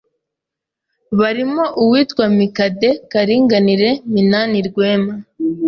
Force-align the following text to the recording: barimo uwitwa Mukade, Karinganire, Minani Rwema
barimo 1.19 1.63
uwitwa 1.81 2.25
Mukade, 2.35 2.89
Karinganire, 3.11 3.89
Minani 4.13 4.59
Rwema 4.67 5.13